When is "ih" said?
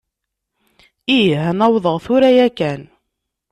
1.17-1.33